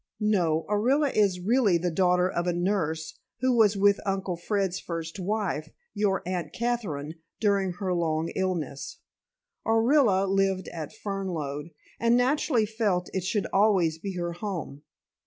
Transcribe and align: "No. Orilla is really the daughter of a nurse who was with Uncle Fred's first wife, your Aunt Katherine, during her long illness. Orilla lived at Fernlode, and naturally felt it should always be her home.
"No. 0.19 0.65
Orilla 0.67 1.13
is 1.15 1.39
really 1.39 1.77
the 1.77 1.91
daughter 1.91 2.27
of 2.27 2.47
a 2.47 2.53
nurse 2.53 3.19
who 3.41 3.55
was 3.55 3.77
with 3.77 3.99
Uncle 4.03 4.35
Fred's 4.35 4.79
first 4.79 5.19
wife, 5.19 5.69
your 5.93 6.23
Aunt 6.25 6.51
Katherine, 6.53 7.19
during 7.39 7.73
her 7.73 7.93
long 7.93 8.29
illness. 8.29 8.97
Orilla 9.63 10.27
lived 10.27 10.67
at 10.69 10.91
Fernlode, 10.91 11.69
and 11.99 12.17
naturally 12.17 12.65
felt 12.65 13.11
it 13.13 13.23
should 13.23 13.45
always 13.53 13.99
be 13.99 14.13
her 14.15 14.33
home. 14.33 14.81